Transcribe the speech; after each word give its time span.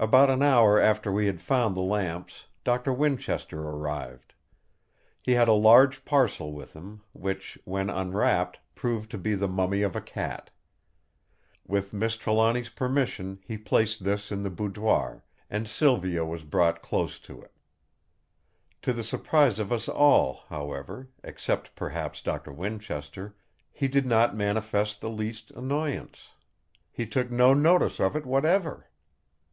About 0.00 0.30
an 0.30 0.42
hour 0.42 0.80
after 0.80 1.12
we 1.12 1.26
had 1.26 1.40
found 1.40 1.76
the 1.76 1.80
lamps, 1.80 2.46
Doctor 2.64 2.92
Winchester 2.92 3.60
arrived. 3.62 4.34
He 5.22 5.34
had 5.34 5.46
a 5.46 5.52
large 5.52 6.04
parcel 6.04 6.52
with 6.52 6.72
him, 6.72 7.02
which, 7.12 7.56
when 7.64 7.88
unwrapped, 7.88 8.58
proved 8.74 9.12
to 9.12 9.16
be 9.18 9.36
the 9.36 9.46
mummy 9.46 9.82
of 9.82 9.94
a 9.94 10.00
cat. 10.00 10.50
With 11.64 11.92
Miss 11.92 12.16
Trelawny's 12.16 12.68
permission 12.70 13.38
he 13.44 13.56
placed 13.56 14.02
this 14.02 14.32
in 14.32 14.42
the 14.42 14.50
boudoir; 14.50 15.22
and 15.48 15.68
Silvio 15.68 16.26
was 16.26 16.42
brought 16.42 16.82
close 16.82 17.20
to 17.20 17.40
it. 17.40 17.52
To 18.82 18.92
the 18.92 19.04
surprise 19.04 19.60
of 19.60 19.70
us 19.70 19.88
all, 19.88 20.40
however, 20.48 21.10
except 21.22 21.76
perhaps 21.76 22.20
Doctor 22.20 22.52
Winchester, 22.52 23.36
he 23.70 23.86
did 23.86 24.04
not 24.04 24.34
manifest 24.34 25.00
the 25.00 25.10
least 25.10 25.52
annoyance; 25.52 26.30
he 26.90 27.06
took 27.06 27.30
no 27.30 27.54
notice 27.54 28.00
of 28.00 28.16
it 28.16 28.26
whatever. 28.26 28.88